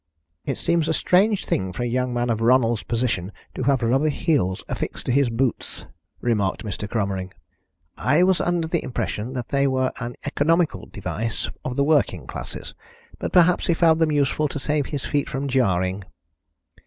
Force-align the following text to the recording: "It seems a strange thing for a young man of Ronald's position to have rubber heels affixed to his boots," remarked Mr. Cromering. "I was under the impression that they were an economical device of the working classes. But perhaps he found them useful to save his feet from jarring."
"It 0.45 0.57
seems 0.57 0.87
a 0.87 0.93
strange 0.97 1.45
thing 1.45 1.71
for 1.71 1.83
a 1.83 1.85
young 1.85 2.11
man 2.11 2.31
of 2.31 2.41
Ronald's 2.41 2.81
position 2.81 3.31
to 3.53 3.61
have 3.65 3.83
rubber 3.83 4.09
heels 4.09 4.63
affixed 4.67 5.05
to 5.05 5.11
his 5.11 5.29
boots," 5.29 5.85
remarked 6.21 6.63
Mr. 6.65 6.89
Cromering. 6.89 7.31
"I 7.97 8.23
was 8.23 8.41
under 8.41 8.67
the 8.67 8.83
impression 8.83 9.33
that 9.33 9.49
they 9.49 9.67
were 9.67 9.91
an 9.99 10.15
economical 10.25 10.87
device 10.87 11.51
of 11.63 11.75
the 11.75 11.83
working 11.83 12.25
classes. 12.25 12.73
But 13.19 13.31
perhaps 13.31 13.67
he 13.67 13.75
found 13.75 13.99
them 13.99 14.11
useful 14.11 14.47
to 14.47 14.57
save 14.57 14.87
his 14.87 15.05
feet 15.05 15.29
from 15.29 15.47
jarring." 15.47 16.03